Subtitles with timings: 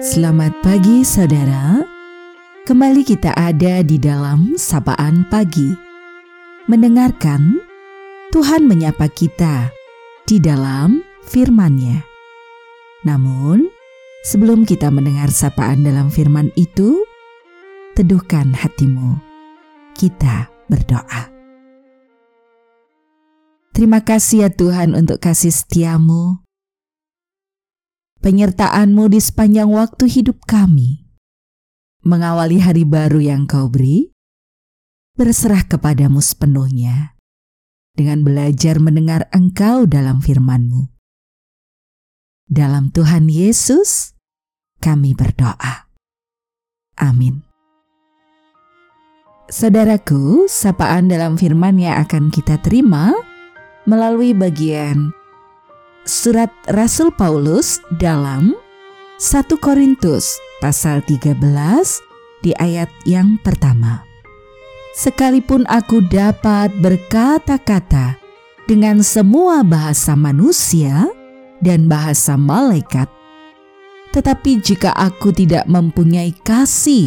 [0.00, 1.84] Selamat pagi saudara.
[2.64, 5.76] Kembali kita ada di dalam sapaan pagi.
[6.72, 7.60] Mendengarkan
[8.32, 9.68] Tuhan menyapa kita
[10.24, 12.00] di dalam firman-Nya.
[13.04, 13.68] Namun,
[14.24, 17.04] sebelum kita mendengar sapaan dalam firman itu,
[17.92, 19.20] teduhkan hatimu.
[19.92, 21.28] Kita berdoa.
[23.76, 26.40] Terima kasih ya Tuhan untuk kasih setiamu,
[28.20, 31.08] penyertaanmu di sepanjang waktu hidup kami.
[32.00, 34.12] Mengawali hari baru yang kau beri,
[35.16, 37.16] berserah kepadamu sepenuhnya
[37.92, 40.88] dengan belajar mendengar engkau dalam firman-Mu.
[42.48, 44.16] Dalam Tuhan Yesus,
[44.80, 45.92] kami berdoa.
[46.96, 47.44] Amin.
[49.50, 53.12] Saudaraku, sapaan dalam firman yang akan kita terima
[53.84, 55.10] melalui bagian
[56.08, 58.56] surat Rasul Paulus dalam
[59.20, 61.36] 1 Korintus pasal 13
[62.40, 64.04] di ayat yang pertama.
[64.96, 68.18] Sekalipun aku dapat berkata-kata
[68.64, 71.06] dengan semua bahasa manusia
[71.60, 73.06] dan bahasa malaikat,
[74.10, 77.06] tetapi jika aku tidak mempunyai kasih,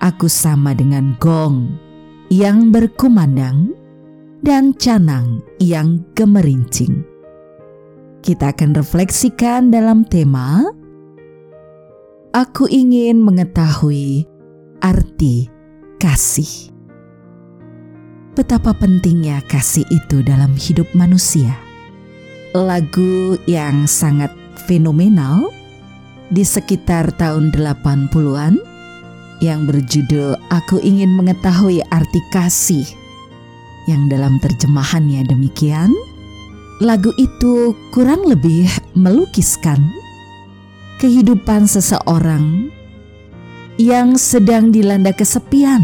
[0.00, 1.76] aku sama dengan gong
[2.32, 3.76] yang berkumandang
[4.42, 7.11] dan canang yang gemerincing.
[8.22, 10.62] Kita akan refleksikan dalam tema
[12.30, 14.30] Aku ingin mengetahui
[14.78, 15.50] arti
[15.98, 16.70] kasih.
[18.38, 21.50] Betapa pentingnya kasih itu dalam hidup manusia.
[22.54, 24.30] Lagu yang sangat
[24.70, 25.50] fenomenal
[26.30, 28.54] di sekitar tahun 80-an
[29.42, 32.86] yang berjudul Aku ingin mengetahui arti kasih
[33.90, 35.90] yang dalam terjemahannya demikian,
[36.82, 38.66] lagu itu kurang lebih
[38.98, 39.78] melukiskan
[40.98, 42.74] kehidupan seseorang
[43.78, 45.78] yang sedang dilanda kesepian,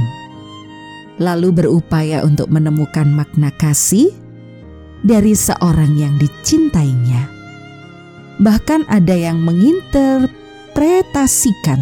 [1.23, 4.11] lalu berupaya untuk menemukan makna kasih
[5.07, 7.31] dari seorang yang dicintainya.
[8.43, 11.79] Bahkan ada yang menginterpretasikan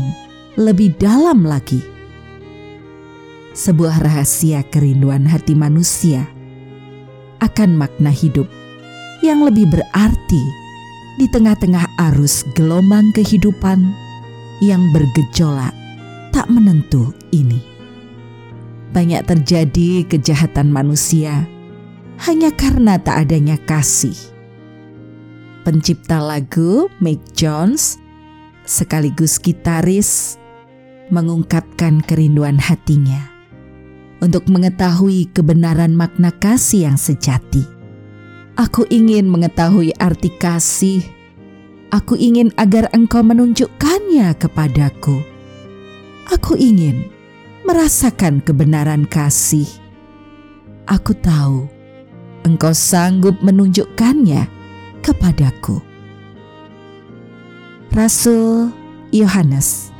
[0.60, 1.84] lebih dalam lagi
[3.56, 6.28] sebuah rahasia kerinduan hati manusia
[7.40, 8.48] akan makna hidup
[9.26, 10.44] yang lebih berarti
[11.18, 13.82] di tengah-tengah arus gelombang kehidupan
[14.62, 15.74] yang bergejolak
[16.30, 17.58] tak menentu ini.
[18.94, 21.44] Banyak terjadi kejahatan manusia
[22.22, 24.16] hanya karena tak adanya kasih.
[25.66, 27.98] Pencipta lagu Mick Jones
[28.62, 30.38] sekaligus gitaris
[31.10, 33.26] mengungkapkan kerinduan hatinya
[34.22, 37.75] untuk mengetahui kebenaran makna kasih yang sejati.
[38.56, 41.04] Aku ingin mengetahui arti kasih.
[41.92, 45.20] Aku ingin agar engkau menunjukkannya kepadaku.
[46.32, 47.04] Aku ingin
[47.68, 49.68] merasakan kebenaran kasih.
[50.88, 51.68] Aku tahu
[52.48, 54.48] engkau sanggup menunjukkannya
[55.04, 55.84] kepadaku.
[57.92, 58.72] Rasul
[59.12, 59.92] Yohanes,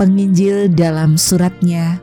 [0.00, 2.00] penginjil dalam suratnya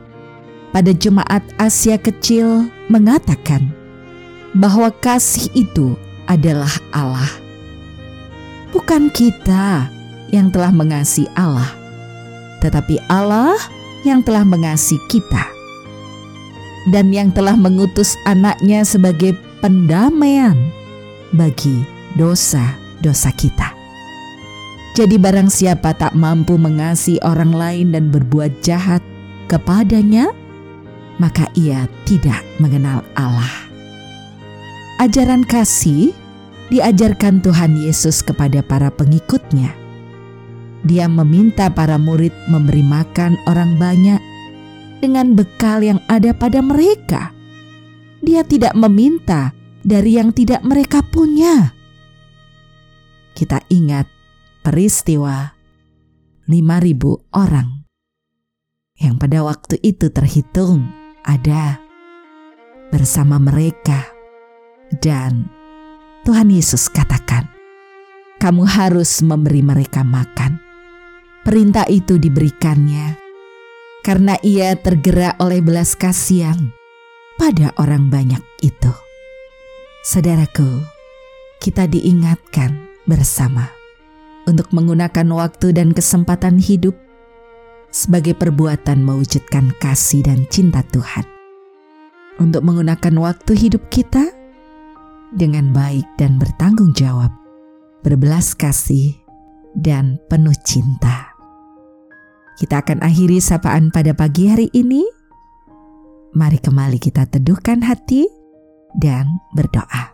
[0.70, 3.79] pada jemaat Asia Kecil mengatakan
[4.56, 5.94] bahwa kasih itu
[6.26, 7.30] adalah Allah.
[8.70, 9.90] Bukan kita
[10.30, 11.70] yang telah mengasihi Allah,
[12.62, 13.58] tetapi Allah
[14.06, 15.44] yang telah mengasihi kita
[16.88, 20.56] dan yang telah mengutus anaknya sebagai pendamaian
[21.34, 21.84] bagi
[22.16, 23.74] dosa-dosa kita.
[24.98, 29.02] Jadi barang siapa tak mampu mengasihi orang lain dan berbuat jahat
[29.46, 30.34] kepadanya,
[31.22, 33.69] maka ia tidak mengenal Allah.
[35.00, 36.12] Ajaran kasih
[36.68, 39.72] diajarkan Tuhan Yesus kepada para pengikutnya.
[40.84, 44.20] Dia meminta para murid memberi makan orang banyak
[45.00, 47.32] dengan bekal yang ada pada mereka.
[48.20, 51.72] Dia tidak meminta dari yang tidak mereka punya.
[53.32, 54.04] Kita ingat
[54.60, 55.48] peristiwa
[56.44, 57.88] 5.000 orang
[59.00, 60.92] yang pada waktu itu terhitung
[61.24, 61.80] ada
[62.92, 64.19] bersama mereka.
[64.90, 65.46] Dan
[66.26, 67.46] Tuhan Yesus katakan,
[68.42, 70.58] "Kamu harus memberi mereka makan."
[71.40, 73.16] Perintah itu diberikannya
[74.04, 76.72] karena ia tergerak oleh belas kasihan
[77.40, 78.92] pada orang banyak itu.
[80.04, 80.84] Saudaraku,
[81.60, 83.68] kita diingatkan bersama
[84.48, 86.96] untuk menggunakan waktu dan kesempatan hidup
[87.92, 91.26] sebagai perbuatan mewujudkan kasih dan cinta Tuhan.
[92.40, 94.32] Untuk menggunakan waktu hidup kita
[95.34, 97.30] dengan baik dan bertanggung jawab,
[98.02, 99.14] berbelas kasih,
[99.78, 101.30] dan penuh cinta.
[102.58, 105.06] Kita akan akhiri sapaan pada pagi hari ini.
[106.36, 108.28] Mari kembali kita teduhkan hati
[108.98, 110.12] dan berdoa.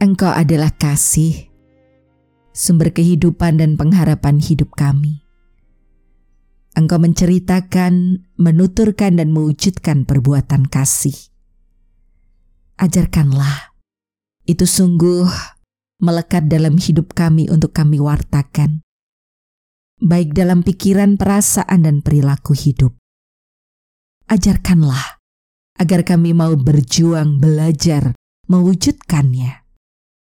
[0.00, 1.48] Engkau adalah kasih,
[2.52, 5.24] sumber kehidupan dan pengharapan hidup kami.
[6.76, 11.35] Engkau menceritakan, menuturkan, dan mewujudkan perbuatan kasih.
[12.76, 13.72] Ajarkanlah,
[14.44, 15.28] itu sungguh
[16.04, 18.84] melekat dalam hidup kami untuk kami wartakan
[20.00, 22.92] baik dalam pikiran, perasaan, dan perilaku hidup.
[24.28, 25.22] Ajarkanlah
[25.78, 28.12] agar kami mau berjuang belajar
[28.50, 29.64] mewujudkannya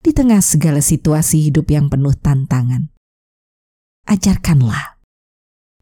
[0.03, 2.93] di tengah segala situasi hidup yang penuh tantangan.
[4.07, 5.01] Ajarkanlah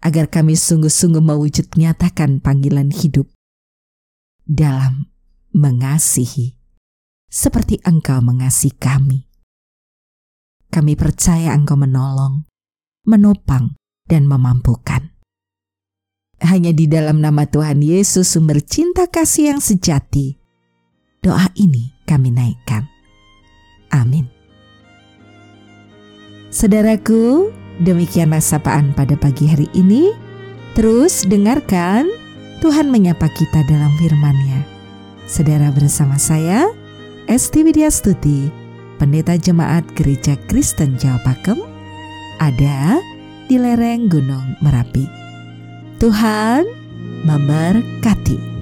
[0.01, 3.29] agar kami sungguh-sungguh mewujud nyatakan panggilan hidup
[4.45, 5.13] dalam
[5.53, 6.54] mengasihi
[7.29, 9.25] seperti Engkau mengasihi kami.
[10.71, 12.43] Kami percaya Engkau menolong,
[13.07, 15.13] menopang, dan memampukan.
[16.43, 20.35] Hanya di dalam nama Tuhan Yesus sumber cinta kasih yang sejati.
[21.23, 22.85] Doa ini kami naikkan.
[23.89, 24.29] Amin.
[26.51, 27.49] Saudaraku,
[27.81, 30.11] demikianlah sapaan pada pagi hari ini.
[30.75, 32.07] Terus dengarkan
[32.59, 34.67] Tuhan menyapa kita dalam firman-Nya.
[35.25, 36.67] Saudara bersama saya,
[37.25, 38.53] Esti Widya Stuti,
[39.01, 41.57] Pendeta Jemaat Gereja Kristen Jawa Pakem,
[42.37, 43.01] ada
[43.49, 45.09] di lereng Gunung Merapi.
[45.97, 46.69] Tuhan
[47.25, 48.54] memberkati.